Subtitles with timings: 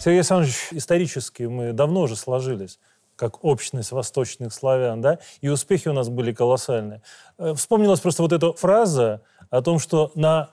[0.00, 2.78] Сергей Александрович, исторически мы давно уже сложились
[3.16, 7.02] как общность восточных славян, да, и успехи у нас были колоссальные.
[7.36, 10.52] Э, вспомнилась просто вот эта фраза о том, что на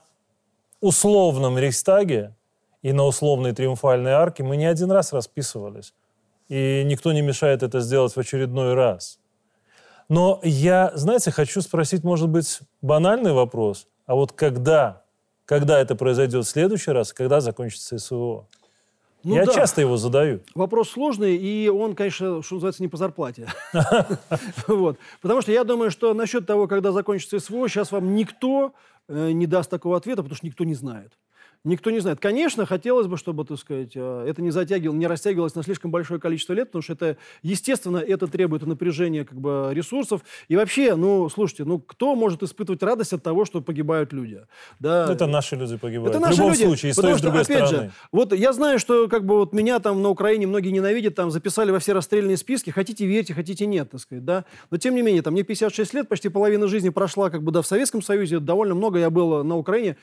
[0.82, 2.34] условном Рейхстаге
[2.82, 5.94] и на условной Триумфальной арке мы не один раз расписывались.
[6.50, 9.18] И никто не мешает это сделать в очередной раз.
[10.10, 13.86] Но я, знаете, хочу спросить, может быть, банальный вопрос.
[14.04, 15.04] А вот когда,
[15.46, 18.46] когда это произойдет в следующий раз, когда закончится СВО?
[19.24, 19.52] Ну, Я да.
[19.52, 20.40] часто его задаю.
[20.54, 23.48] Вопрос сложный, и он, конечно, что называется, не по зарплате.
[24.68, 24.96] вот.
[25.20, 28.72] Потому что я думаю, что насчет того, когда закончится СВО, сейчас вам никто
[29.08, 31.12] э, не даст такого ответа, потому что никто не знает.
[31.64, 32.20] Никто не знает.
[32.20, 36.20] Конечно, хотелось бы, чтобы, так сказать, э, это не затягивало, не растягивалось на слишком большое
[36.20, 40.22] количество лет, потому что это, естественно, это требует напряжения как бы, ресурсов.
[40.46, 44.42] И вообще, ну, слушайте, ну, кто может испытывать радость от того, что погибают люди?
[44.78, 45.12] Да.
[45.12, 46.14] Это наши люди погибают.
[46.14, 46.62] Это наши В любом люди.
[46.64, 47.88] случае, той, с другой опять стороны.
[47.88, 51.30] Же, вот я знаю, что как бы вот меня там на Украине многие ненавидят, там
[51.30, 54.44] записали во все расстрельные списки, хотите верьте, хотите нет, так сказать, да.
[54.70, 57.62] Но тем не менее, там мне 56 лет, почти половина жизни прошла как бы, да,
[57.62, 59.96] в Советском Союзе, довольно много я был на Украине.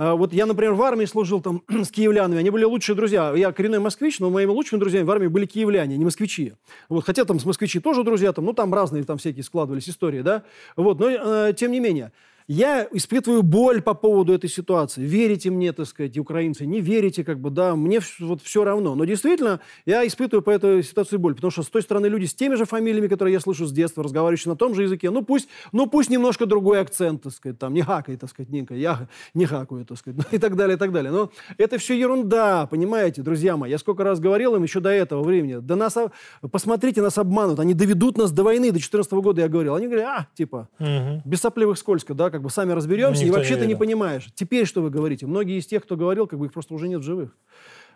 [0.00, 3.34] А, вот я, например, в армии служил там с киевлянами, они были лучшие друзья.
[3.36, 6.54] Я коренной москвич, но моими лучшими друзьями в армии были киевляне, не москвичи.
[6.88, 10.22] Вот, хотя там с москвичи тоже друзья, там, ну там разные там всякие складывались истории,
[10.22, 10.44] да.
[10.74, 12.12] Вот, но э, тем не менее.
[12.52, 15.02] Я испытываю боль по поводу этой ситуации.
[15.02, 18.96] Верите мне, так сказать, украинцы, не верите, как бы, да, мне вот все равно.
[18.96, 22.34] Но действительно, я испытываю по этой ситуации боль, потому что с той стороны люди с
[22.34, 25.48] теми же фамилиями, которые я слышу с детства, разговаривающие на том же языке, ну пусть,
[25.70, 29.46] ну пусть немножко другой акцент, так сказать, там, не хакай, так сказать, Нинка, я не
[29.46, 31.12] хакаю, так сказать, ну, и так далее, и так далее.
[31.12, 33.70] Но это все ерунда, понимаете, друзья мои.
[33.70, 35.96] Я сколько раз говорил им еще до этого времени, да нас,
[36.50, 39.76] посмотрите, нас обманут, они доведут нас до войны, до 14 года я говорил.
[39.76, 41.22] Они говорят, а, типа, угу.
[41.24, 44.30] без сопливых скользко, да, как как бы сами разберемся, Никто и вообще ты не понимаешь.
[44.34, 45.26] Теперь что вы говорите?
[45.26, 47.36] Многие из тех, кто говорил, как бы их просто уже нет в живых.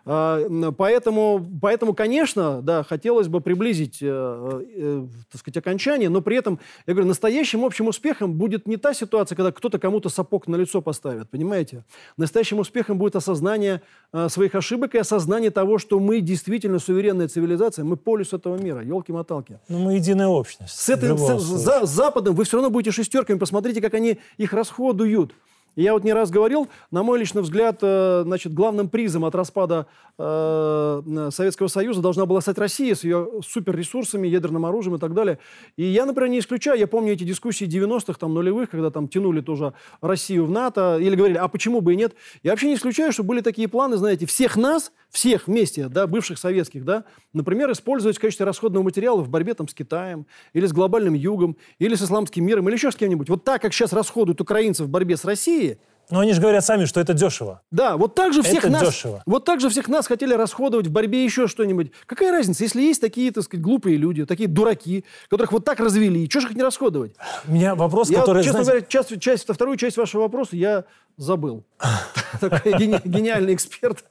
[0.07, 6.37] А, поэтому, поэтому, конечно, да, хотелось бы приблизить, э, э, так сказать, окончание, но при
[6.37, 10.57] этом, я говорю, настоящим общим успехом будет не та ситуация, когда кто-то кому-то сапог на
[10.57, 11.83] лицо поставит, понимаете?
[12.17, 13.81] Настоящим успехом будет осознание
[14.13, 18.83] э, своих ошибок и осознание того, что мы действительно суверенная цивилизация, мы полюс этого мира,
[18.83, 19.59] елки-моталки.
[19.69, 20.79] Ну, мы единая общность.
[20.79, 24.53] С, этой, с, за, с Западом вы все равно будете шестерками, посмотрите, как они их
[24.53, 25.33] расходуют.
[25.75, 29.35] И я вот не раз говорил, на мой личный взгляд, э, значит, главным призом от
[29.35, 29.87] распада
[30.17, 35.39] э, Советского Союза должна была стать Россия с ее суперресурсами, ядерным оружием и так далее.
[35.75, 39.41] И я, например, не исключаю, я помню эти дискуссии 90-х, там, нулевых, когда там тянули
[39.41, 42.13] тоже Россию в НАТО, или говорили, а почему бы и нет.
[42.43, 46.37] Я вообще не исключаю, что были такие планы, знаете, всех нас, всех вместе, да, бывших
[46.37, 50.73] советских, да, например, использовать в качестве расходного материала в борьбе там с Китаем, или с
[50.73, 53.29] глобальным югом, или с исламским миром, или еще с кем-нибудь.
[53.29, 55.77] Вот так, как сейчас расходуют украинцев в борьбе с Россией.
[56.09, 57.61] Но они же говорят сами, что это дешево.
[57.71, 59.23] Да, вот так же всех это нас, дешево.
[59.25, 61.91] вот так же всех нас хотели расходовать в борьбе еще что-нибудь.
[62.05, 66.29] Какая разница, если есть такие, так сказать, глупые люди, такие дураки, которых вот так развели,
[66.29, 67.13] чего же их не расходовать?
[67.47, 68.85] У меня вопрос, я, который, честно знаете...
[68.87, 70.85] говоря, часть, часть, вторую часть вашего вопроса я
[71.17, 71.63] забыл.
[72.39, 72.73] Такой
[73.03, 74.03] гениальный эксперт.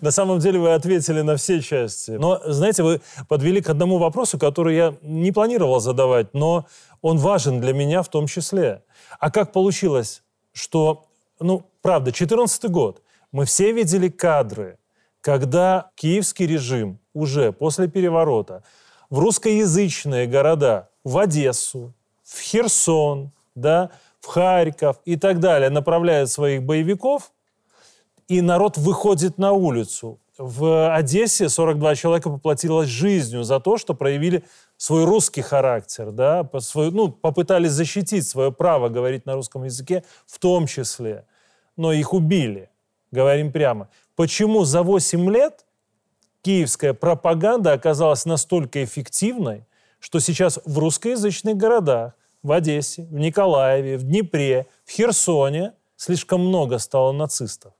[0.00, 2.12] На самом деле вы ответили на все части.
[2.12, 6.66] Но, знаете, вы подвели к одному вопросу, который я не планировал задавать, но
[7.00, 8.82] он важен для меня в том числе.
[9.20, 10.22] А как получилось
[10.54, 11.06] что,
[11.40, 13.02] ну, правда, 14 год,
[13.32, 14.78] мы все видели кадры,
[15.20, 18.62] когда киевский режим уже после переворота
[19.10, 23.90] в русскоязычные города, в Одессу, в Херсон, да,
[24.20, 27.32] в Харьков и так далее направляет своих боевиков,
[28.28, 30.18] и народ выходит на улицу.
[30.38, 34.44] В Одессе 42 человека поплатилось жизнью за то, что проявили
[34.84, 40.38] свой русский характер, да, свой, ну, попытались защитить свое право говорить на русском языке в
[40.38, 41.24] том числе,
[41.74, 42.68] но их убили,
[43.10, 43.88] говорим прямо.
[44.14, 45.64] Почему за 8 лет
[46.42, 49.64] киевская пропаганда оказалась настолько эффективной,
[50.00, 52.12] что сейчас в русскоязычных городах,
[52.42, 57.72] в Одессе, в Николаеве, в Днепре, в Херсоне слишком много стало нацистов?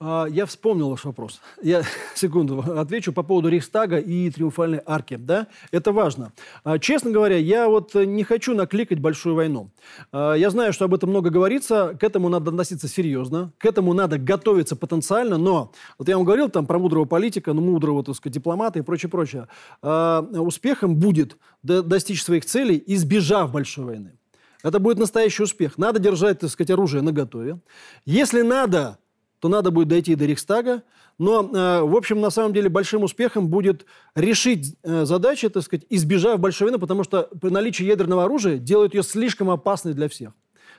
[0.00, 1.40] А, я вспомнил ваш вопрос.
[1.62, 1.82] Я,
[2.14, 5.16] секунду, отвечу по поводу Рейхстага и Триумфальной арки.
[5.16, 5.48] Да?
[5.70, 6.32] Это важно.
[6.64, 9.70] А, честно говоря, я вот не хочу накликать большую войну.
[10.12, 11.96] А, я знаю, что об этом много говорится.
[11.98, 13.52] К этому надо относиться серьезно.
[13.58, 15.36] К этому надо готовиться потенциально.
[15.36, 18.82] Но, вот я вам говорил там про мудрого политика, ну, мудрого, так сказать, дипломата и
[18.82, 19.48] прочее, прочее.
[19.82, 24.18] Успехом будет достичь своих целей, избежав большой войны.
[24.62, 25.78] Это будет настоящий успех.
[25.78, 27.60] Надо держать, так сказать, оружие наготове.
[28.04, 28.98] Если надо
[29.40, 30.82] то надо будет дойти до Рейхстага.
[31.18, 35.86] Но, э, в общем, на самом деле большим успехом будет решить э, задачи, так сказать,
[35.90, 40.32] избежав большой войны, потому что при наличии ядерного оружия делает ее слишком опасной для всех.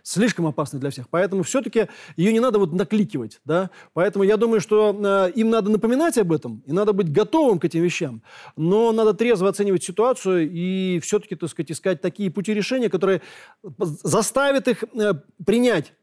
[0.03, 1.09] слишком опасной для всех.
[1.09, 3.69] Поэтому все-таки ее не надо вот накликивать, да.
[3.93, 7.65] Поэтому я думаю, что э, им надо напоминать об этом, и надо быть готовым к
[7.65, 8.21] этим вещам.
[8.55, 13.21] Но надо трезво оценивать ситуацию и все-таки, так сказать, искать такие пути решения, которые
[14.03, 15.13] заставят их э,
[15.45, 15.93] принять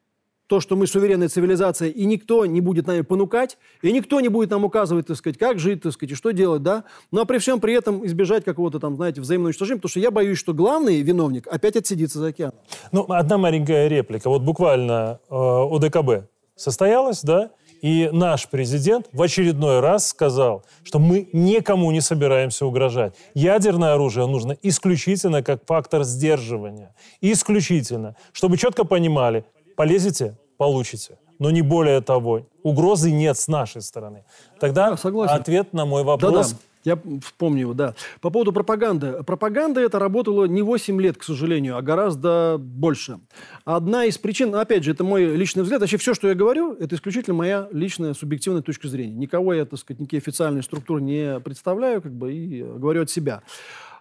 [0.46, 4.50] то, что мы суверенная цивилизация, и никто не будет нами понукать, и никто не будет
[4.50, 6.84] нам указывать, так сказать, как жить, так сказать, и что делать, да.
[7.10, 10.10] Ну, а при всем при этом избежать какого-то там, знаете, взаимного уничтожения, потому что я
[10.10, 12.58] боюсь, что главный виновник опять отсидится за океаном.
[12.92, 14.28] Ну, одна маленькая реплика.
[14.28, 17.50] Вот буквально э, ОДКБ состоялась, да,
[17.82, 23.14] и наш президент в очередной раз сказал, что мы никому не собираемся угрожать.
[23.34, 26.94] Ядерное оружие нужно исключительно как фактор сдерживания.
[27.20, 28.16] Исключительно.
[28.32, 29.44] Чтобы четко понимали,
[29.76, 31.18] полезете– получите.
[31.38, 32.46] Но не более того.
[32.62, 34.24] Угрозы нет с нашей стороны.
[34.58, 35.34] Тогда Согласен.
[35.34, 36.52] ответ на мой вопрос.
[36.52, 36.60] Да-да.
[36.86, 37.96] Я вспомню его, да.
[38.20, 39.24] По поводу пропаганды.
[39.24, 43.18] Пропаганда это работала не 8 лет, к сожалению, а гораздо больше.
[43.64, 46.94] Одна из причин, опять же, это мой личный взгляд, вообще все, что я говорю, это
[46.94, 49.16] исключительно моя личная субъективная точка зрения.
[49.16, 53.42] Никого я, так сказать, никакие официальные структуры не представляю, как бы, и говорю от себя.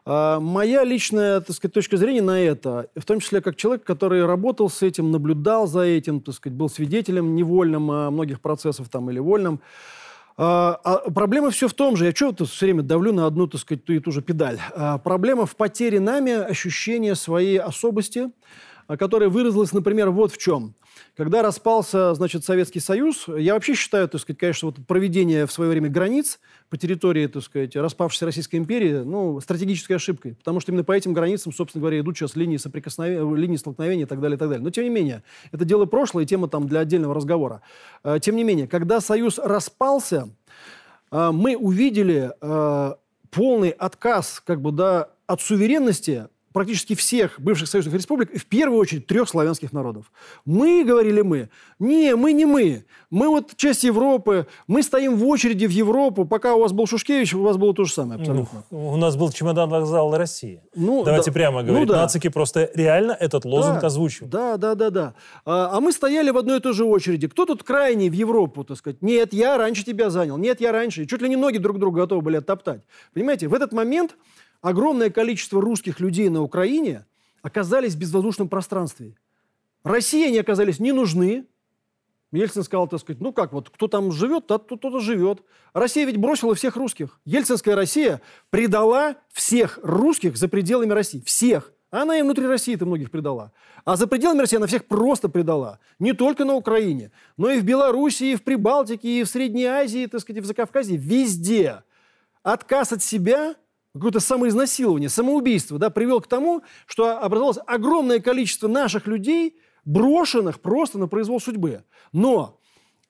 [0.05, 4.25] А, моя личная, так сказать, точка зрения на это, в том числе как человек, который
[4.25, 9.09] работал с этим, наблюдал за этим, так сказать, был свидетелем невольным а, многих процессов там
[9.09, 9.61] или вольным,
[10.37, 13.47] а, а проблема все в том же, я что то все время давлю на одну,
[13.47, 14.59] так сказать, ту и ту же педаль.
[14.75, 18.29] А, проблема в потере нами ощущения своей особости,
[18.87, 20.75] которая выразилась, например, вот в чем.
[21.15, 25.69] Когда распался, значит, Советский Союз, я вообще считаю, так сказать, конечно, вот проведение в свое
[25.69, 26.39] время границ
[26.69, 30.35] по территории, так сказать, распавшейся Российской империи, ну, стратегической ошибкой.
[30.35, 34.07] Потому что именно по этим границам, собственно говоря, идут сейчас линии соприкосновения, линии столкновения и
[34.07, 34.63] так далее, и так далее.
[34.63, 37.61] Но, тем не менее, это дело прошлое и тема там для отдельного разговора.
[38.03, 40.29] Э, тем не менее, когда Союз распался,
[41.11, 42.31] э, мы увидели
[43.31, 49.07] полный отказ, как бы, да, от суверенности практически всех бывших союзных республик, в первую очередь
[49.07, 50.09] трех славянских народов.
[50.45, 51.49] Мы, говорили мы,
[51.79, 52.85] не, мы не мы.
[53.09, 56.23] Мы вот часть Европы, мы стоим в очереди в Европу.
[56.23, 58.63] Пока у вас был Шушкевич, у вас было то же самое абсолютно.
[58.71, 60.61] Ну, у нас был чемодан вокзал России.
[60.73, 61.33] Ну, Давайте да.
[61.33, 61.87] прямо ну говорить.
[61.89, 62.03] Ну, да.
[62.03, 64.27] Нацики просто реально этот лозунг да, озвучил.
[64.27, 65.13] Да, да, да, да.
[65.43, 67.27] А, а мы стояли в одной и той же очереди.
[67.27, 69.01] Кто тут крайний в Европу, так сказать?
[69.01, 70.37] Нет, я раньше тебя занял.
[70.37, 71.03] Нет, я раньше.
[71.03, 72.79] И чуть ли не ноги друг друга готовы были оттоптать.
[73.13, 74.15] Понимаете, в этот момент
[74.65, 77.05] огромное количество русских людей на Украине
[77.43, 79.15] оказались в безвоздушном пространстве.
[79.83, 81.45] России они оказались не нужны.
[82.31, 85.43] Ельцин сказал, так сказать, ну как, вот кто там живет, тот кто-то живет.
[85.73, 87.19] Россия ведь бросила всех русских.
[87.25, 91.21] Ельцинская Россия предала всех русских за пределами России.
[91.23, 91.71] Всех.
[91.91, 93.51] Она и внутри России-то многих предала.
[93.85, 95.77] А за пределами России она всех просто предала.
[95.99, 100.07] Не только на Украине, но и в Белоруссии, и в Прибалтике, и в Средней Азии,
[100.07, 100.97] так сказать, и в Закавказье.
[100.97, 101.83] Везде.
[102.41, 103.55] Отказ от себя
[103.99, 110.97] какое-то самоизнасилование, самоубийство, да, привел к тому, что образовалось огромное количество наших людей, брошенных просто
[110.97, 111.83] на произвол судьбы.
[112.11, 112.59] Но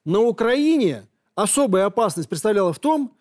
[0.04, 3.16] на Украине особая опасность представляла в том,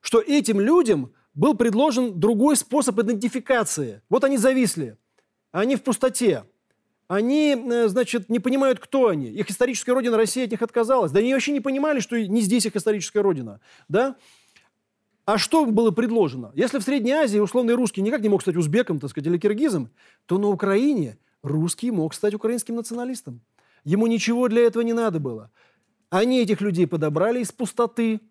[0.00, 4.00] что этим людям был предложен другой способ идентификации.
[4.08, 4.96] Вот они зависли,
[5.50, 6.44] они в пустоте,
[7.08, 9.30] они, э, значит, не понимают, кто они.
[9.30, 11.10] Их историческая родина Россия от них отказалась.
[11.10, 13.60] Да они вообще не понимали, что не здесь их историческая родина.
[13.88, 14.16] Да?
[15.28, 16.52] А что было предложено?
[16.54, 19.90] Если в Средней Азии условный русский никак не мог стать узбеком, так сказать, или киргизом,
[20.24, 23.42] то на Украине русский мог стать украинским националистом.
[23.84, 25.50] Ему ничего для этого не надо было.
[26.08, 28.22] Они этих людей подобрали из пустоты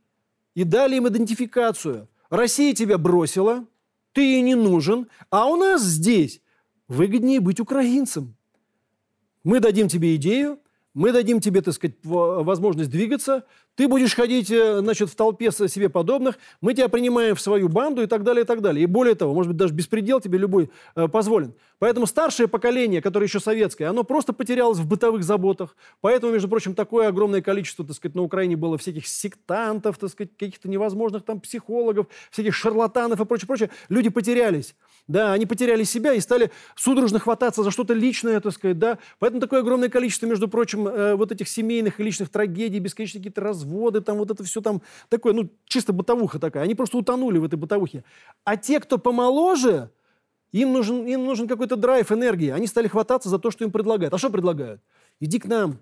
[0.55, 2.07] и дали им идентификацию.
[2.31, 3.67] Россия тебя бросила,
[4.11, 6.41] ты ей не нужен, а у нас здесь
[6.87, 8.35] выгоднее быть украинцем.
[9.43, 10.57] Мы дадим тебе идею,
[10.97, 13.43] мы дадим тебе, так сказать, возможность двигаться,
[13.75, 18.01] ты будешь ходить, э, значит, в толпе себе подобных, мы тебя принимаем в свою банду
[18.01, 18.81] и так далее, и так далее.
[18.81, 21.53] И более того, может быть, даже беспредел тебе любой э, позволен.
[21.79, 25.75] Поэтому старшее поколение, которое еще советское, оно просто потерялось в бытовых заботах.
[26.01, 30.31] Поэтому, между прочим, такое огромное количество, так сказать, на Украине было всяких сектантов, так сказать,
[30.37, 33.69] каких-то невозможных там психологов, всяких шарлатанов и прочее, прочее.
[33.89, 34.75] Люди потерялись.
[35.07, 38.97] Да, они потеряли себя и стали судорожно хвататься за что-то личное, так сказать, да.
[39.19, 43.41] Поэтому такое огромное количество, между прочим, э, вот этих семейных и личных трагедий, бесконечные какие-то
[43.41, 46.63] разводы, там вот это все там такое, ну, чисто бытовуха такая.
[46.63, 48.03] Они просто утонули в этой бытовухе.
[48.43, 49.91] А те, кто помоложе,
[50.51, 52.49] им нужен, им нужен какой-то драйв, энергии.
[52.49, 54.13] Они стали хвататься за то, что им предлагают.
[54.13, 54.81] А что предлагают?
[55.19, 55.77] Иди к нам.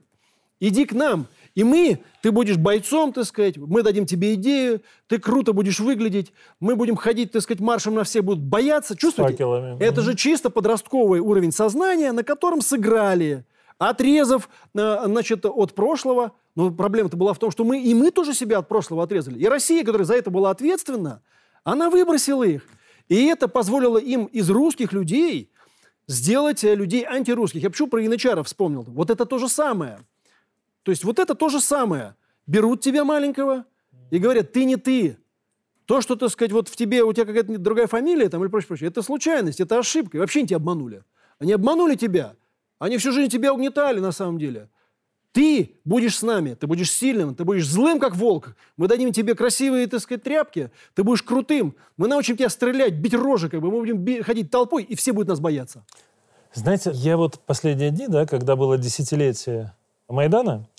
[0.59, 1.27] Иди к нам.
[1.53, 6.33] И мы, ты будешь бойцом, так сказать, мы дадим тебе идею, ты круто будешь выглядеть,
[6.59, 8.95] мы будем ходить, так сказать, маршем на все будут бояться.
[8.95, 9.33] Чувствуете?
[9.33, 9.81] Факелами.
[9.81, 13.45] Это же чисто подростковый уровень сознания, на котором сыграли,
[13.77, 16.31] отрезав, э, значит, от прошлого.
[16.55, 19.37] Но проблема-то была в том, что мы и мы тоже себя от прошлого отрезали.
[19.39, 21.21] И Россия, которая за это была ответственна,
[21.63, 22.63] она выбросила их.
[23.07, 25.51] И это позволило им из русских людей
[26.07, 27.61] сделать э, людей антирусских.
[27.61, 28.83] Я почему про янычаров вспомнил?
[28.83, 29.99] Вот это то же самое.
[30.83, 32.15] То есть вот это то же самое.
[32.47, 33.65] Берут тебя маленького
[34.11, 35.17] и говорят, ты не ты.
[35.85, 38.67] То, что, так сказать, вот в тебе, у тебя какая-то другая фамилия там или прочее,
[38.67, 40.17] прочее, это случайность, это ошибка.
[40.17, 41.03] И вообще они тебя обманули.
[41.39, 42.35] Они обманули тебя.
[42.79, 44.69] Они всю жизнь тебя угнетали на самом деле.
[45.35, 48.55] Ты будешь с нами, ты будешь сильным, ты будешь злым, как волк.
[48.77, 51.75] Мы дадим тебе красивые, так сказать, тряпки, ты будешь крутым.
[51.97, 55.27] Мы научим тебя стрелять, бить рожи, как бы мы будем ходить толпой, и все будут
[55.27, 55.83] нас бояться.
[56.53, 59.73] Знаете, я вот последние дни, да, когда было десятилетие
[60.07, 60.69] Майдана,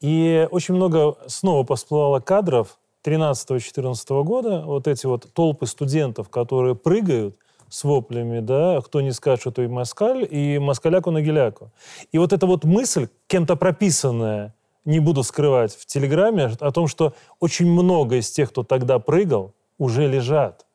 [0.00, 7.36] и очень много снова всплывало кадров 13-14 года, вот эти вот толпы студентов, которые прыгают
[7.74, 11.72] с воплями, да, кто не скажет, то и москаль, и москаляку на геляку.
[12.12, 14.54] И вот эта вот мысль, кем-то прописанная,
[14.84, 19.54] не буду скрывать, в Телеграме, о том, что очень много из тех, кто тогда прыгал,
[19.76, 20.66] уже лежат.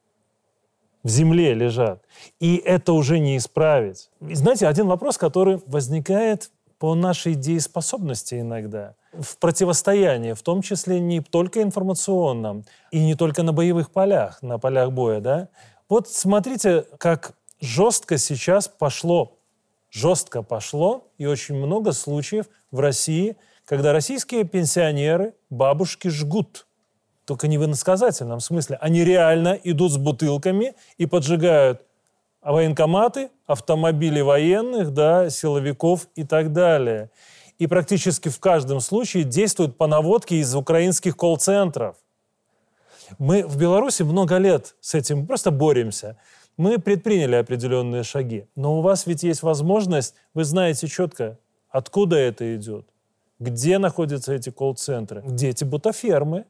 [1.02, 2.04] В земле лежат.
[2.42, 4.10] И это уже не исправить.
[4.28, 11.00] И знаете, один вопрос, который возникает по нашей дееспособности иногда, в противостоянии, в том числе
[11.00, 15.48] не только информационном и не только на боевых полях, на полях боя, да,
[15.90, 19.40] вот смотрите, как жестко сейчас пошло,
[19.90, 26.68] жестко пошло, и очень много случаев в России, когда российские пенсионеры, бабушки жгут.
[27.26, 28.78] Только не в иносказательном смысле.
[28.82, 31.84] Они реально идут с бутылками и поджигают
[32.42, 37.12] военкоматы, автомобили военных, да, силовиков и так далее.
[37.58, 41.96] И практически в каждом случае действуют по наводке из украинских колл-центров–
[43.18, 46.18] мы в Беларуси много лет с этим просто боремся.
[46.58, 48.46] Мы предприняли определенные шаги.
[48.56, 51.38] Но у вас ведь есть возможность, вы знаете четко,
[51.70, 52.86] откуда это идет,
[53.40, 56.46] где находятся эти колл-центры, где эти бутафермы.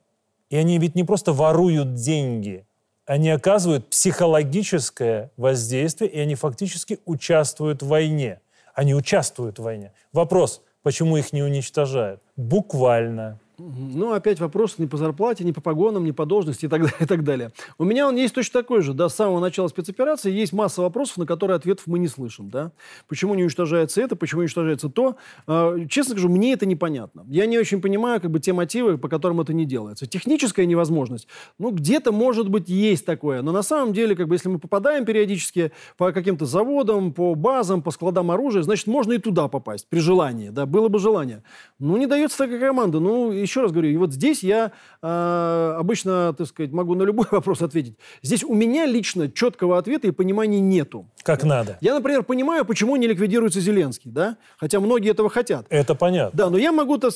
[0.49, 2.65] И они ведь не просто воруют деньги,
[3.09, 8.39] они оказывают психологическое воздействие, и они фактически участвуют в войне.
[8.75, 9.93] Они участвуют в войне.
[10.13, 12.21] Вопрос, почему их не уничтожают?
[12.35, 13.39] Буквально.
[13.59, 16.97] Ну, опять вопрос не по зарплате, не по погонам, не по должности и так, далее,
[16.99, 17.51] и так далее.
[17.77, 18.93] У меня он есть точно такой же.
[18.97, 22.49] С самого начала спецоперации есть масса вопросов, на которые ответов мы не слышим.
[22.49, 22.71] Да?
[23.07, 25.17] Почему не уничтожается это, почему уничтожается то.
[25.47, 27.25] Э, честно скажу, мне это непонятно.
[27.27, 30.05] Я не очень понимаю как бы, те мотивы, по которым это не делается.
[30.05, 33.41] Техническая невозможность, ну, где-то, может быть, есть такое.
[33.41, 37.81] Но на самом деле, как бы, если мы попадаем периодически по каким-то заводам, по базам,
[37.81, 40.49] по складам оружия, значит, можно и туда попасть при желании.
[40.49, 40.65] Да?
[40.65, 41.43] Было бы желание.
[41.79, 42.99] Ну, не дается такая команда.
[42.99, 47.25] Ну, еще раз говорю, и вот здесь я э, обычно, так сказать, могу на любой
[47.31, 47.97] вопрос ответить.
[48.21, 51.07] Здесь у меня лично четкого ответа и понимания нету.
[51.23, 51.77] Как надо.
[51.81, 54.37] Я, например, понимаю, почему не ликвидируется Зеленский, да?
[54.57, 55.65] Хотя многие этого хотят.
[55.69, 56.37] Это понятно.
[56.37, 57.11] Да, но я могу, там,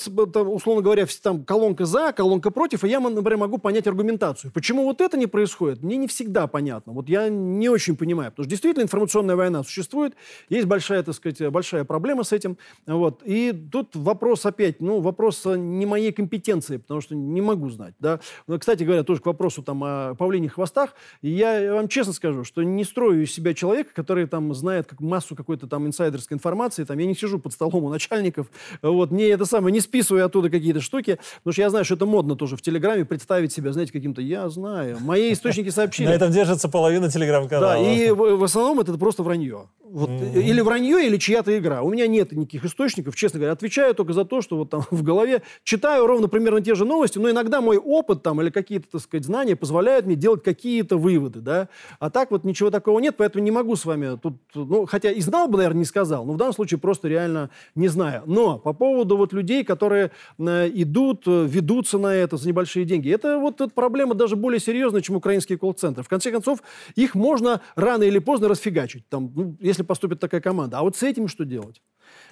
[0.49, 4.51] условно говоря, там колонка за, колонка против, и я, например, могу понять аргументацию.
[4.51, 6.93] Почему вот это не происходит, мне не всегда понятно.
[6.93, 10.15] Вот я не очень понимаю, потому что действительно информационная война существует,
[10.49, 12.57] есть большая, так сказать, большая проблема с этим.
[12.87, 13.21] Вот.
[13.25, 18.19] И тут вопрос опять, ну, вопрос не моей компетенции, потому что не могу знать, да.
[18.47, 22.63] Но, кстати говоря, тоже к вопросу там о павлиних хвостах, я вам честно скажу, что
[22.63, 26.97] не строю из себя человека, который там знает как массу какой-то там инсайдерской информации, там
[26.97, 28.47] я не сижу под столом у начальников,
[28.81, 32.05] вот, не это самое, не списываю оттуда какие-то штуки, потому что я знаю, что это
[32.05, 36.07] модно тоже в Телеграме представить себя, знаете, каким-то, я знаю, мои источники сообщили.
[36.07, 37.73] На этом держится половина Телеграм-канала.
[37.73, 39.67] Да, и в, в основном это просто вранье.
[39.93, 40.41] Вот, mm-hmm.
[40.41, 41.83] Или вранье, или чья-то игра.
[41.83, 43.53] У меня нет никаких источников, честно говоря.
[43.53, 47.17] Отвечаю только за то, что вот там в голове читаю ровно примерно те же новости,
[47.17, 51.39] но иногда мой опыт там или какие-то, так сказать, знания позволяют мне делать какие-то выводы,
[51.41, 51.69] да.
[51.99, 55.21] А так вот ничего такого нет, поэтому не могу с вами тут, ну, хотя и
[55.21, 58.23] знал бы, наверное, не сказал, но в данном случае просто реально не знаю.
[58.25, 63.11] Но по поводу вот людей, которые э, идут, э, ведутся на это за небольшие деньги,
[63.11, 66.03] это вот эта проблема даже более серьезная, чем украинские колл-центры.
[66.03, 66.59] В конце концов,
[66.95, 70.79] их можно рано или поздно расфигачить, там, ну, если поступит такая команда.
[70.79, 71.81] А вот с этим что делать?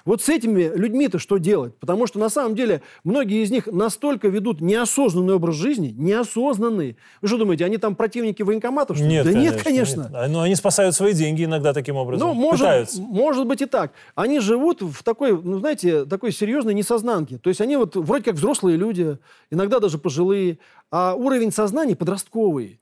[0.05, 1.75] Вот с этими людьми-то что делать?
[1.77, 6.97] Потому что на самом деле многие из них настолько ведут неосознанный образ жизни, неосознанный.
[7.21, 8.97] Вы что думаете, они там противники военкоматов?
[8.97, 10.01] Что нет, да конечно, нет, конечно.
[10.01, 10.11] Нет.
[10.11, 12.27] Но ну, они спасают свои деньги иногда таким образом.
[12.27, 13.01] Ну, может, Пытаются.
[13.01, 13.93] может быть и так.
[14.15, 17.37] Они живут в такой, ну, знаете, такой серьезной несознанке.
[17.37, 19.17] То есть они вот вроде как взрослые люди,
[19.49, 22.79] иногда даже пожилые, а уровень сознания подростковый.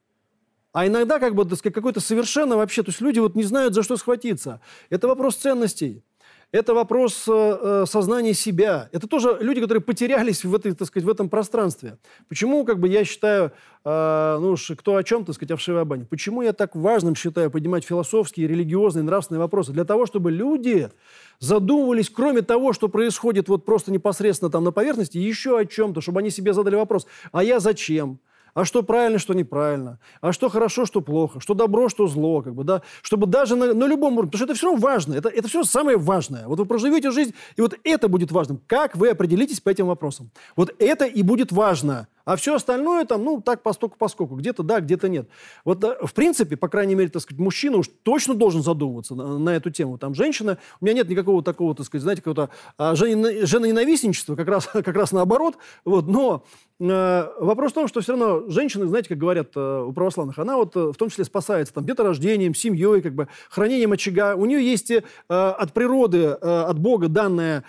[0.71, 3.97] А иногда как бы, какой-то совершенно вообще, то есть люди вот не знают, за что
[3.97, 4.61] схватиться.
[4.89, 6.03] Это вопрос ценностей.
[6.51, 8.89] Это вопрос э, э, сознания себя.
[8.91, 11.99] Это тоже люди, которые потерялись в, этой, так сказать, в этом пространстве.
[12.27, 13.51] Почему, как бы, я считаю,
[13.85, 17.13] э, ну уж кто о чем, так сказать, о вшивой бане, почему я так важным
[17.13, 19.73] считаю поднимать философские, религиозные, нравственные вопросы?
[19.73, 20.89] Для того, чтобы люди
[21.37, 26.21] задумывались, кроме того, что происходит вот просто непосредственно там на поверхности, еще о чем-то, чтобы
[26.21, 28.19] они себе задали вопрос, а я зачем?
[28.53, 32.55] А что правильно, что неправильно, а что хорошо, что плохо, что добро, что зло, как
[32.55, 35.29] бы, да, чтобы даже на, на любом уровне, потому что это все равно важно, это,
[35.29, 36.47] это все самое важное.
[36.47, 38.61] Вот вы проживете жизнь, и вот это будет важным.
[38.67, 40.31] Как вы определитесь по этим вопросам?
[40.55, 42.07] Вот это и будет важно.
[42.29, 44.35] А все остальное там, ну, так постоку поскольку.
[44.35, 45.27] Где-то да, где-то нет.
[45.65, 49.49] Вот, в принципе, по крайней мере, так сказать, мужчина уж точно должен задумываться на, на
[49.49, 49.97] эту тему.
[49.97, 54.67] Там женщина, у меня нет никакого такого, так сказать, знаете, какого-то а, женоненавистничества, как раз,
[54.71, 55.57] как раз наоборот.
[55.85, 56.45] Вот, но
[56.79, 60.55] э, вопрос в том, что все равно женщины, знаете, как говорят э, у православных, она
[60.57, 64.35] вот э, в том числе спасается там деторождением, семьей, как бы хранением очага.
[64.35, 67.63] У нее есть э, от природы, э, от Бога данная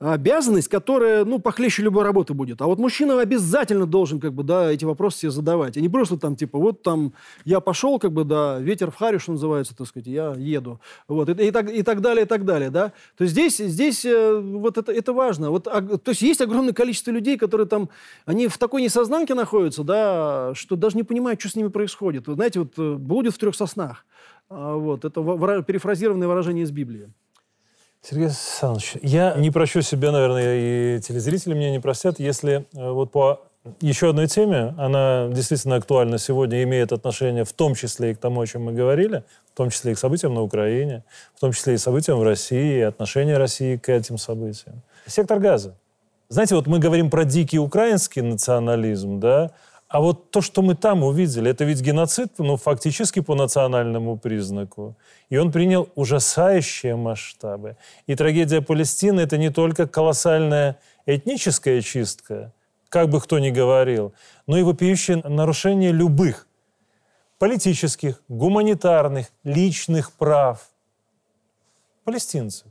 [0.00, 2.62] обязанность, которая, ну, похлеще любой работы будет.
[2.62, 5.76] А вот мужчина обязательно должен, как бы, да, эти вопросы себе задавать.
[5.76, 7.14] А не просто там, типа, вот там
[7.44, 10.80] я пошел, как бы, да, ветер в харе, что называется, так сказать, я еду.
[11.08, 12.92] Вот, и, и, так, и так далее, и так далее, да.
[13.16, 15.50] То есть здесь, здесь э, вот это, это важно.
[15.50, 17.88] Вот, а, то есть есть огромное количество людей, которые там,
[18.24, 22.28] они в такой несознанке находятся, да, что даже не понимают, что с ними происходит.
[22.28, 24.06] Вы знаете, вот э, блудит в трех соснах.
[24.48, 25.20] А, вот, это
[25.62, 27.10] перефразированное выражение из Библии.
[28.02, 33.10] Сергей Александрович, я не прощу себя, наверное, и телезрители меня не простят, если э, вот
[33.10, 33.42] по
[33.80, 38.40] еще одной теме, она действительно актуальна сегодня, имеет отношение в том числе и к тому,
[38.40, 41.74] о чем мы говорили, в том числе и к событиям на Украине, в том числе
[41.74, 44.80] и событиям в России, и отношение России к этим событиям.
[45.06, 45.74] Сектор газа.
[46.28, 49.50] Знаете, вот мы говорим про дикий украинский национализм, да,
[49.88, 54.96] а вот то, что мы там увидели, это ведь геноцид, ну, фактически по национальному признаку.
[55.30, 57.76] И он принял ужасающие масштабы.
[58.06, 62.52] И трагедия Палестины– это не только колоссальная этническая чистка,
[62.90, 64.12] как бы кто ни говорил,
[64.46, 66.46] но и вопиющее нарушение любых
[67.38, 70.68] политических, гуманитарных, личных прав
[72.04, 72.66] палестинцев.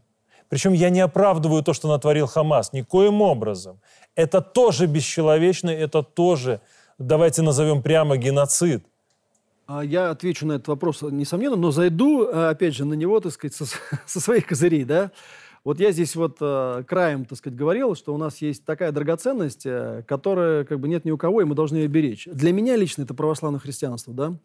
[0.50, 3.80] Причем я не оправдываю то, что натворил Хамас, никоим образом.
[4.16, 6.62] Это тоже бесчеловечно, это тоже
[6.98, 8.84] давайте назовем прямо геноцид?
[9.68, 13.34] А я отвечу на этот вопрос, несомненно, но зайду, э, опять же, на него, так
[13.34, 13.66] сказать, со,
[14.06, 15.12] со своих козырей, да.
[15.66, 19.66] Вот я здесь вот э, краем, так сказать, говорил, что у нас есть такая драгоценность,
[19.66, 22.30] э, которая как бы нет ни у кого, и мы должны ее беречь.
[22.32, 24.38] Для меня лично это православное христианство, да.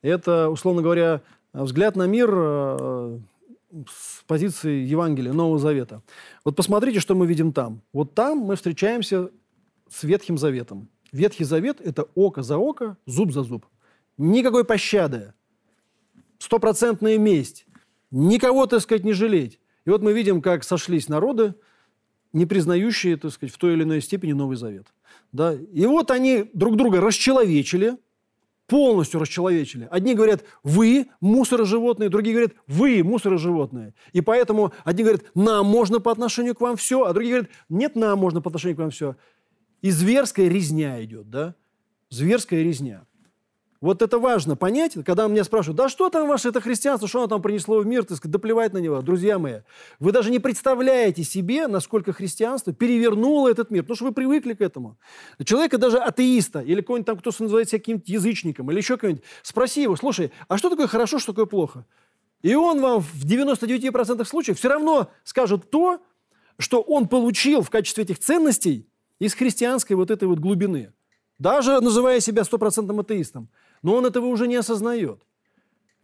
[0.00, 2.30] Это, условно говоря, взгляд на мир
[3.90, 6.02] с позиции Евангелия, Нового Завета.
[6.44, 7.82] Вот посмотрите, что мы видим там.
[7.92, 9.30] Вот там мы встречаемся
[9.90, 10.88] с Ветхим Заветом.
[11.12, 13.66] Ветхий Завет– это око за око, зуб за зуб.
[14.16, 15.32] Никакой пощады.
[16.38, 17.66] Стопроцентная месть.
[18.10, 19.58] Никого, так сказать, не жалеть.
[19.84, 21.54] И вот мы видим, как сошлись народы,
[22.32, 24.86] не признающие, так сказать, в той или иной степени Новый Завет.
[25.32, 25.54] Да?
[25.54, 27.96] И вот они друг друга расчеловечили,
[28.66, 29.88] полностью расчеловечили.
[29.90, 33.94] Одни говорят, вы мусороживотные, другие говорят, вы мусороживотные.
[34.12, 37.96] И поэтому одни говорят, нам можно по отношению к вам все, а другие говорят, нет,
[37.96, 39.16] нам можно по отношению к вам все.
[39.82, 41.54] И зверская резня идет, да?
[42.10, 43.04] Зверская резня.
[43.80, 47.28] Вот это важно понять, когда меня спрашивают, да что там ваше это христианство, что оно
[47.28, 49.00] там принесло в мир, сказать, да плевать на него.
[49.02, 49.60] Друзья мои,
[50.00, 54.60] вы даже не представляете себе, насколько христианство перевернуло этот мир, потому что вы привыкли к
[54.60, 54.98] этому.
[55.44, 59.82] Человека даже атеиста, или кого-нибудь там, кто называет себя каким-то язычником, или еще кого-нибудь, спроси
[59.82, 61.86] его, слушай, а что такое хорошо, что такое плохо?
[62.42, 66.02] И он вам в 99% случаев все равно скажет то,
[66.58, 70.92] что он получил в качестве этих ценностей из христианской вот этой вот глубины.
[71.38, 73.48] Даже называя себя стопроцентным атеистом.
[73.82, 75.22] Но он этого уже не осознает.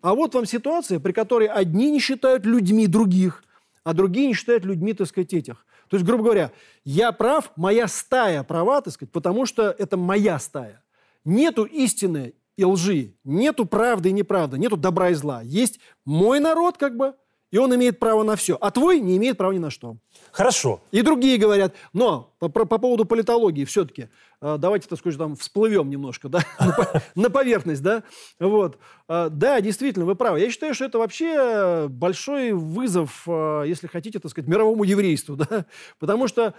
[0.00, 3.42] А вот вам ситуация, при которой одни не считают людьми других,
[3.84, 5.66] а другие не считают людьми, так сказать, этих.
[5.88, 6.52] То есть, грубо говоря,
[6.84, 10.82] я прав, моя стая права, так сказать, потому что это моя стая.
[11.24, 15.42] Нету истины и лжи, нету правды и неправды, нету добра и зла.
[15.42, 17.14] Есть мой народ, как бы,
[17.54, 19.96] и он имеет право на все, а твой не имеет права ни на что.
[20.32, 20.82] Хорошо.
[20.90, 24.08] И другие говорят, но по, по поводу политологии все-таки,
[24.40, 26.40] э, давайте, так сказать, там всплывем немножко, да,
[27.14, 28.02] на поверхность, да,
[28.40, 28.76] вот.
[29.08, 30.40] Э, да, действительно, вы правы.
[30.40, 35.66] Я считаю, что это вообще большой вызов, э, если хотите, так сказать, мировому еврейству, да,
[36.00, 36.54] потому что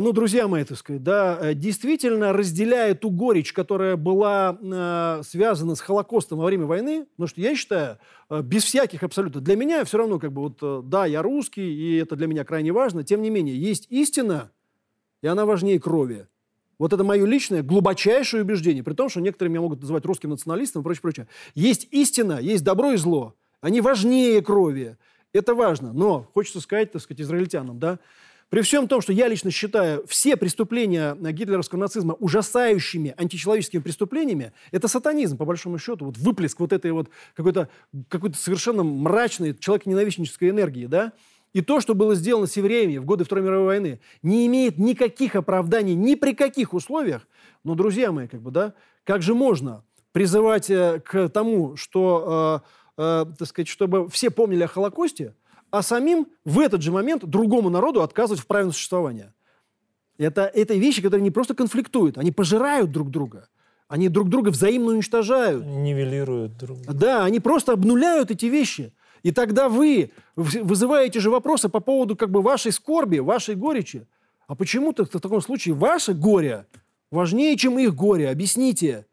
[0.00, 5.74] ну, друзья мои, так сказать, да, э, действительно разделяя ту горечь, которая была э, связана
[5.76, 7.98] с Холокостом во время войны, потому что я считаю,
[8.28, 11.62] э, без всяких абсолютно, для меня все равно, как бы, вот, э, да, я русский,
[11.62, 14.50] и это для меня крайне важно, тем не менее, есть истина,
[15.22, 16.26] и она важнее крови.
[16.78, 20.82] Вот это мое личное, глубочайшее убеждение, при том, что некоторые меня могут называть русским националистом
[20.82, 21.28] и прочее, прочее.
[21.54, 23.34] Есть истина, есть добро и зло.
[23.62, 24.98] Они важнее крови.
[25.32, 25.94] Это важно.
[25.94, 27.98] Но, хочется сказать, так сказать, израильтянам, да,
[28.50, 34.88] при всем том, что я лично считаю все преступления гитлеровского нацизма ужасающими античеловеческими преступлениями, это
[34.88, 37.68] сатанизм, по большому счету, вот выплеск вот этой вот какой-то
[38.08, 41.12] какой совершенно мрачной, человеконенавистнической энергии, да,
[41.52, 45.34] и то, что было сделано с евреями в годы Второй мировой войны, не имеет никаких
[45.34, 47.26] оправданий ни при каких условиях.
[47.64, 49.82] Но, друзья мои, как бы, да, как же можно
[50.12, 52.62] призывать э, к тому, что,
[52.98, 55.34] э, э, так сказать, чтобы все помнили о Холокосте,
[55.70, 59.32] а самим в этот же момент другому народу отказывать в правильном существовании?
[60.18, 63.48] Это, это вещи, которые не просто конфликтуют, они пожирают друг друга.
[63.86, 65.64] Они друг друга взаимно уничтожают.
[65.64, 66.98] Нивелируют друг друга.
[66.98, 68.92] Да, они просто обнуляют эти вещи.
[69.22, 74.06] И тогда вы вызываете же вопросы по поводу как бы вашей скорби, вашей горечи.
[74.46, 76.66] А почему-то в таком случае ваше горе
[77.10, 78.28] важнее, чем их горе.
[78.28, 79.06] Объясните.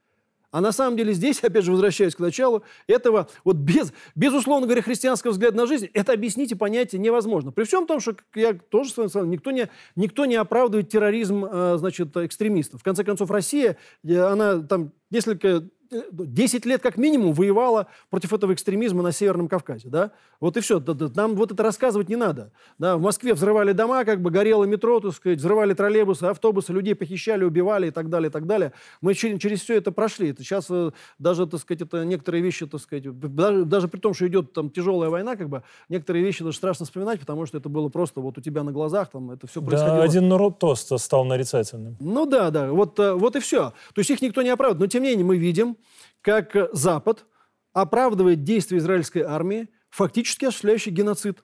[0.56, 4.82] А на самом деле здесь, опять же, возвращаясь к началу, этого вот без, безусловно говоря,
[4.82, 7.52] христианского взгляда на жизнь, это объяснить и понять невозможно.
[7.52, 11.44] При всем том, что я тоже с вами сказал, никто не, никто не оправдывает терроризм,
[11.44, 12.80] э, значит, экстремистов.
[12.80, 18.54] В конце концов, Россия, э, она там несколько 10 лет как минимум воевала против этого
[18.54, 20.12] экстремизма на Северном Кавказе, да?
[20.40, 20.84] Вот и все.
[21.16, 22.52] Нам вот это рассказывать не надо.
[22.78, 22.98] Да?
[22.98, 27.44] В Москве взрывали дома, как бы горело метро, так сказать, взрывали троллейбусы, автобусы, людей похищали,
[27.44, 28.74] убивали и так далее, и так далее.
[29.02, 30.30] Мы через, через все это прошли.
[30.30, 34.14] Это сейчас э, даже, так сказать, это некоторые вещи, так сказать, даже, даже при том,
[34.14, 37.70] что идет там тяжелая война, как бы, некоторые вещи даже страшно вспоминать, потому что это
[37.70, 39.98] было просто вот у тебя на глазах, там это все происходило.
[39.98, 41.98] Да, один народ тост стал нарицательным.
[42.00, 43.74] Ну да, да, вот, э, вот и все.
[43.94, 44.80] То есть их никто не оправдывает.
[44.80, 45.75] Но тем не менее мы видим,
[46.26, 47.28] как Запад
[47.72, 51.44] оправдывает действия израильской армии, фактически осуществляющей геноцид.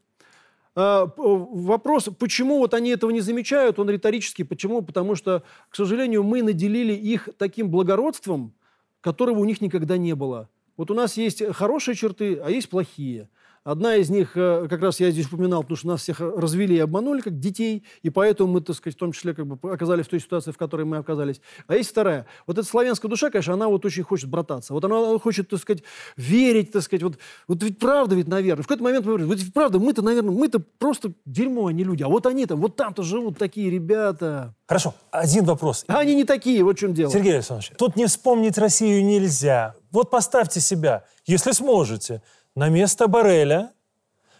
[0.74, 4.44] А, вопрос, почему вот они этого не замечают, он риторический.
[4.44, 4.82] Почему?
[4.82, 8.56] Потому что, к сожалению, мы наделили их таким благородством,
[9.02, 10.50] которого у них никогда не было.
[10.78, 13.30] Вот у нас есть хорошие черты, а есть плохие–
[13.63, 16.80] Одна из них, э, как раз я здесь упоминал, потому что нас всех развели и
[16.80, 20.10] обманули, как детей, и поэтому мы, так сказать, в том числе как бы оказались в
[20.10, 21.41] той ситуации, в которой мы оказались.
[21.67, 22.26] А есть вторая.
[22.47, 24.74] Вот эта славянская душа, конечно, она вот очень хочет брататься.
[24.74, 25.84] Вот она хочет, так сказать,
[26.17, 27.04] верить, так сказать.
[27.04, 28.63] Вот, вот ведь правда ведь, наверное.
[28.63, 31.84] В какой-то момент мы говорим, вот ведь правда, мы-то, наверное, мы-то просто дерьмо, а не
[31.84, 32.02] люди.
[32.02, 34.56] А вот они там, вот там-то живут такие ребята.
[34.67, 35.86] Хорошо, один вопрос.
[35.88, 37.12] А они не такие, вот в чем дело.
[37.12, 39.76] Сергей Александрович, тут не вспомнить Россию нельзя.
[39.91, 42.24] Вот поставьте себя, если сможете,
[42.56, 43.72] на место Бареля,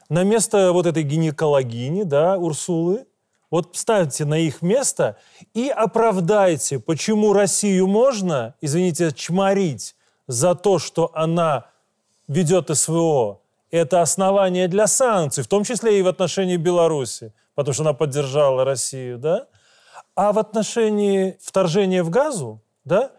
[0.10, 3.06] на место вот этой гинекологини, да, Урсулы,
[3.50, 5.18] вот ставьте на их место
[5.54, 9.96] и оправдайте, почему Россию можно, извините, чморить
[10.28, 11.66] за то, что она
[12.28, 13.42] ведет СВО.
[13.70, 18.66] Это основание для санкций, в том числе и в отношении Беларуси, потому что она поддержала
[18.66, 19.48] Россию, да?
[20.16, 23.12] А в отношении вторжения в газу, да,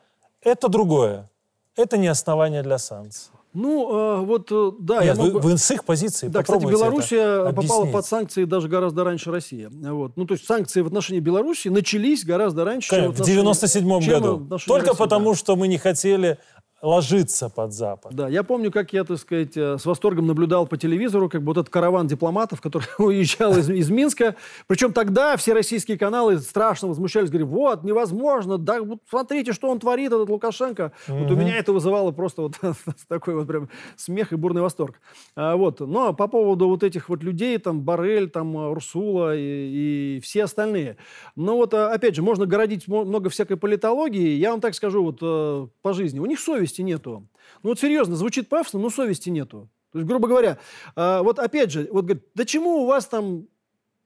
[0.42, 1.30] это другое.
[1.76, 3.32] Это не основание для санкций.
[3.54, 5.04] Ну, э, вот, э, да.
[5.04, 5.38] Нет, я могу...
[5.38, 9.68] вы, вы с их позиции Да, кстати, Белоруссия попала под санкции даже гораздо раньше России.
[9.70, 10.16] Вот.
[10.16, 14.58] Ну, то есть санкции в отношении Беларуси начались гораздо раньше, Конечно, чем в 97 году.
[14.66, 15.36] Только России, потому, да.
[15.36, 16.38] что мы не хотели
[16.82, 18.12] ложиться под Запад.
[18.14, 21.48] Да, я помню, как я, так сказать, э, с восторгом наблюдал по телевизору, как бы
[21.54, 24.34] вот этот караван дипломатов, который уезжал из, из Минска.
[24.66, 29.78] Причем тогда все российские каналы страшно возмущались, говорили, вот, невозможно, да, вот смотрите, что он
[29.78, 30.92] творит, этот Лукашенко.
[31.06, 31.22] Mm-hmm.
[31.22, 32.58] Вот у меня это вызывало просто вот
[33.08, 35.00] такой вот прям смех и бурный восторг.
[35.36, 35.78] А, вот.
[35.78, 40.96] Но по поводу вот этих вот людей, там, Барель, там, Урсула и, и все остальные.
[41.36, 44.30] Но вот, а, опять же, можно городить много всякой политологии.
[44.34, 46.18] Я вам так скажу вот э, по жизни.
[46.18, 47.28] У них совесть совести нету.
[47.62, 49.68] Ну вот серьезно, звучит пафосно, но совести нету.
[49.92, 50.58] То есть, грубо говоря,
[50.96, 53.46] э, вот опять же, вот говорит, да чему у вас там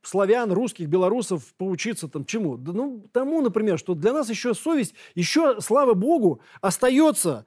[0.02, 2.57] славян, русских, белорусов поучиться там чему?
[2.57, 7.46] Да, ну, тому, например, что для нас еще совесть, еще, слава богу, остается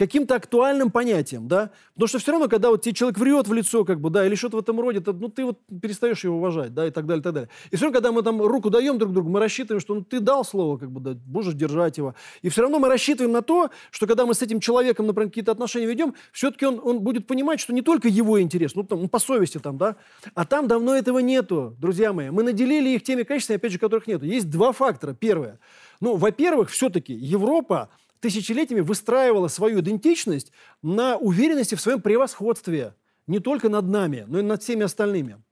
[0.00, 3.84] каким-то актуальным понятием, да, потому что все равно, когда вот тебе человек врет в лицо,
[3.84, 6.72] как бы, да, или что-то в этом роде, то, ну, ты вот перестаешь его уважать,
[6.72, 7.50] да, и так далее, и так далее.
[7.70, 10.20] И все равно, когда мы там руку даем друг другу, мы рассчитываем, что ну, ты
[10.20, 12.14] дал слово, как бы, да, будешь держать его.
[12.40, 15.52] И все равно мы рассчитываем на то, что когда мы с этим человеком, например, какие-то
[15.52, 19.08] отношения ведем, все-таки он, он будет понимать, что не только его интерес, ну, там, ну,
[19.08, 19.96] по совести там, да,
[20.34, 22.30] а там давно этого нету, друзья мои.
[22.30, 24.24] Мы наделили их теми качествами, опять же, которых нету.
[24.24, 25.12] Есть два фактора.
[25.12, 25.58] Первое.
[26.00, 30.52] Ну, во-первых, все-таки Европа тысячелетиями выстраивала свою идентичность
[30.82, 32.94] на уверенности в своем превосходстве.
[33.26, 35.42] Не только над нами, но и над всеми остальными.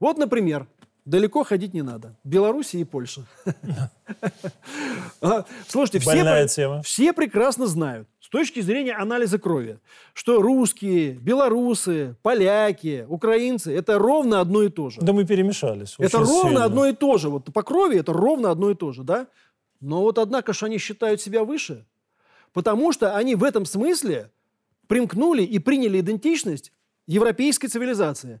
[0.00, 0.66] Вот, например,
[1.04, 2.16] далеко ходить не надо.
[2.24, 3.22] Белоруссия и Польша.
[5.22, 9.78] А, слушайте, все, все прекрасно знают, с точки зрения анализа крови,
[10.12, 15.00] что русские, белорусы, поляки, украинцы– это ровно одно и то же.
[15.00, 15.96] Да мы перемешались.
[15.98, 17.30] Это ровно одно и то же.
[17.30, 19.26] Вот по крови это ровно одно и то же, да?
[19.80, 21.84] Но вот однако же они считают себя выше–
[22.52, 24.30] Потому что они в этом смысле
[24.86, 26.72] примкнули и приняли идентичность
[27.06, 28.40] европейской цивилизации.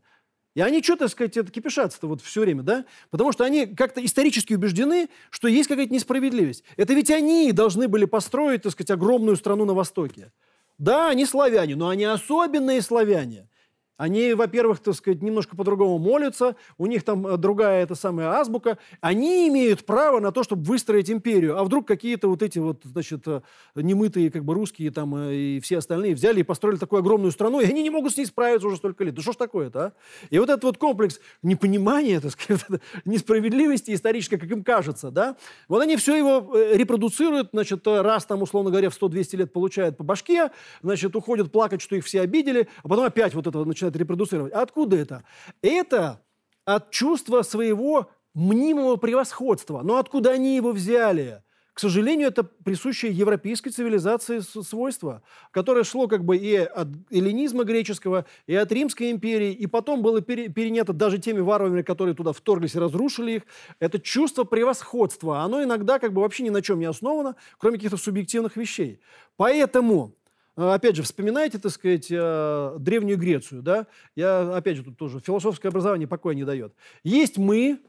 [0.54, 2.86] И они что, так сказать, это кипишатся-то вот все время, да?
[3.10, 6.64] Потому что они как-то исторически убеждены, что есть какая-то несправедливость.
[6.78, 10.32] Это ведь они должны были построить, так сказать, огромную страну на Востоке.
[10.78, 13.48] Да, они славяне, но они особенные славяне.
[13.96, 18.78] Они, во-первых, так сказать, немножко по-другому молятся, у них там э, другая эта самая азбука.
[19.00, 21.58] Они имеют право на то, чтобы выстроить империю.
[21.58, 23.40] А вдруг какие-то вот эти вот, значит, э,
[23.74, 27.60] немытые как бы русские там э, и все остальные взяли и построили такую огромную страну,
[27.60, 29.14] и они не могут с ней справиться уже столько лет.
[29.14, 29.92] Да что ж такое-то, а?
[30.28, 32.66] И вот этот вот комплекс непонимания, так сказать,
[33.06, 35.36] несправедливости исторической, как им кажется, да,
[35.68, 40.04] вот они все его репродуцируют, значит, раз там, условно говоря, в 100-200 лет получают по
[40.04, 40.50] башке,
[40.82, 44.52] значит, уходят плакать, что их все обидели, а потом опять вот это начинают начинает репродуцировать.
[44.52, 45.24] Откуда это?
[45.62, 46.20] Это
[46.64, 49.82] от чувства своего мнимого превосходства.
[49.82, 51.42] Но откуда они его взяли?
[51.72, 58.24] К сожалению, это присущее европейской цивилизации свойство, которое шло как бы и от эллинизма греческого,
[58.46, 62.78] и от Римской империи, и потом было перенято даже теми варварами, которые туда вторглись и
[62.78, 63.42] разрушили их.
[63.78, 67.98] Это чувство превосходства, оно иногда как бы вообще ни на чем не основано, кроме каких-то
[67.98, 68.98] субъективных вещей.
[69.36, 70.14] Поэтому
[70.56, 73.86] опять же, вспоминайте, так сказать, э, Древнюю Грецию, да?
[74.14, 76.74] Я, опять же, тут тоже философское образование покоя не дает.
[77.04, 77.80] Есть мы,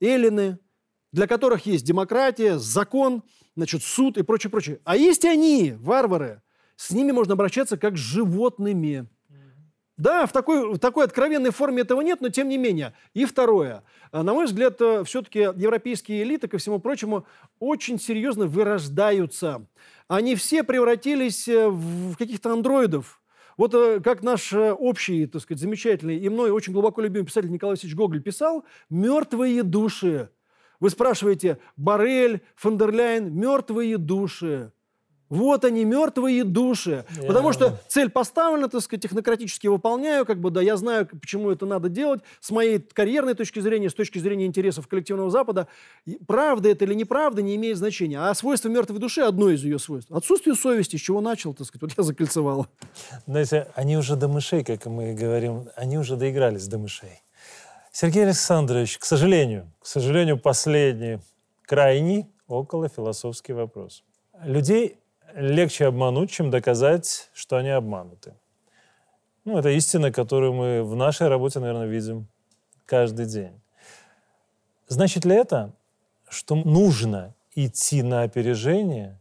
[0.00, 0.58] эллины,
[1.12, 3.22] для которых есть демократия, закон,
[3.56, 4.80] значит, суд и прочее, прочее.
[4.84, 6.42] А есть они, варвары.
[6.76, 9.08] С ними можно обращаться как с животными.
[10.00, 12.94] Да, в такой, в такой откровенной форме этого нет, но тем не менее.
[13.14, 13.84] И второе.
[14.12, 17.26] А, на мой взгляд, э, все-таки европейские элиты, ко всему прочему,
[17.58, 19.66] очень серьезно вырождаются
[20.10, 23.22] они все превратились э, в каких-то андроидов.
[23.56, 27.48] Вот э, как наш э, общий, так сказать, замечательный и мной очень глубоко любимый писатель
[27.48, 30.30] Николай Васильевич Гоголь писал «мертвые души».
[30.80, 34.72] Вы спрашиваете, Барель, Фондерляйн, мертвые души.
[35.30, 37.04] Вот они, мертвые души.
[37.16, 37.26] Yeah.
[37.28, 41.66] Потому что цель поставлена, так сказать, технократически выполняю, как бы, да, я знаю, почему это
[41.66, 45.68] надо делать, с моей карьерной точки зрения, с точки зрения интересов коллективного Запада.
[46.26, 48.18] Правда это или неправда, не имеет значения.
[48.18, 50.10] А свойство мертвой души– одно из ее свойств.
[50.10, 52.66] Отсутствие совести, с чего начал, так сказать, вот я закольцевал.
[53.26, 57.22] Знаете, они уже до мышей, как мы говорим, они уже доигрались до мышей.
[57.92, 61.20] Сергей Александрович, к сожалению, к сожалению, последний,
[61.62, 64.02] крайний около философский вопрос.
[64.44, 64.96] Людей
[65.34, 68.34] легче обмануть, чем доказать, что они обмануты.
[69.44, 72.28] Ну, это истина, которую мы в нашей работе, наверное, видим
[72.86, 73.60] каждый день.
[74.88, 75.72] Значит ли это,
[76.28, 79.20] что нужно идти на опережение,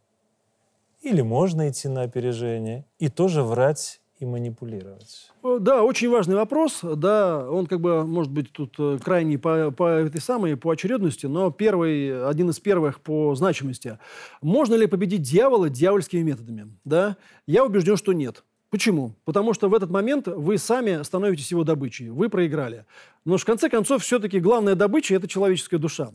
[1.02, 5.32] или можно идти на опережение и тоже врать и манипулировать?
[5.44, 6.80] Э, да, очень важный вопрос.
[6.82, 11.26] Да, он как бы может быть тут э, крайний по, по этой самой по очередности,
[11.26, 13.98] но первый, один из первых по значимости.
[14.42, 16.68] Можно ли победить дьявола дьявольскими методами?
[16.84, 18.44] Да, я убежден, что нет.
[18.70, 19.16] Почему?
[19.26, 22.10] Потому что в этот момент вы сами становитесь его добычей.
[22.10, 22.86] Вы проиграли.
[23.26, 26.12] Но в конце концов, все-таки главная добыча– это человеческая душа.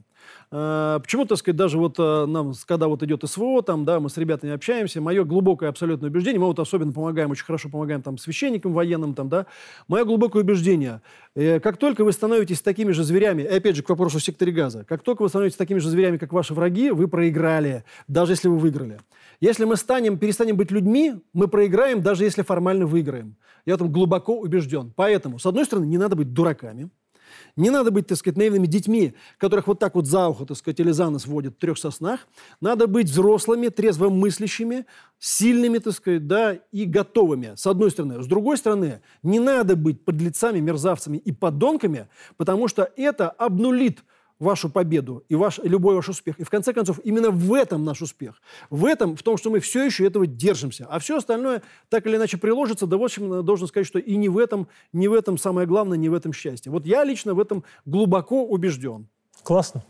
[0.50, 4.10] А, почему, так сказать, даже вот а, нам, когда вот идет СВО, там, да, мы
[4.10, 8.18] с ребятами общаемся, мое глубокое абсолютное убеждение, мы вот особенно помогаем, очень хорошо помогаем там
[8.18, 9.46] священникам военным, там, да,
[9.88, 11.00] мое глубокое убеждение,
[11.34, 14.84] э, как только вы становитесь такими же зверями, и опять же к вопросу сектора газа,
[14.84, 18.58] как только вы становитесь такими же зверями, как ваши враги, вы проиграли, даже если вы
[18.58, 19.00] выиграли.
[19.40, 23.36] Если мы станем, перестанем быть людьми, мы проиграем, даже если формально выиграем.
[23.66, 24.92] Я этом глубоко убежден.
[24.94, 26.90] Поэтому, с одной стороны, не надо быть дураками,
[27.56, 30.80] не надо быть, так сказать, наивными детьми, которых вот так вот за ухо, так сказать,
[30.80, 32.26] или за нос водят в трех соснах.
[32.60, 34.86] Надо быть взрослыми, трезво мыслящими,
[35.18, 38.22] сильными, так сказать, да, и готовыми, с одной стороны.
[38.22, 44.02] С другой стороны, не надо быть подлецами, мерзавцами и подонками, потому что это обнулит
[44.38, 46.38] вашу победу и ваш, любой ваш успех.
[46.38, 48.40] И в конце концов, именно в этом наш успех.
[48.70, 50.86] В этом, в том, что мы все еще этого держимся.
[50.88, 54.28] А все остальное так или иначе приложится, да в общем, должен сказать, что и не
[54.28, 56.70] в этом, не в этом самое главное, не в этом счастье.
[56.70, 59.08] Вот я лично в этом глубоко убежден.
[59.42, 59.84] Классно.